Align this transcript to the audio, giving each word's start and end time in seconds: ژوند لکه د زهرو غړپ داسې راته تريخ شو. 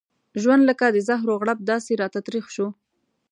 ژوند 0.41 0.63
لکه 0.69 0.85
د 0.91 0.97
زهرو 1.07 1.33
غړپ 1.41 1.59
داسې 1.71 1.91
راته 2.01 2.19
تريخ 2.27 2.45
شو. 2.55 2.67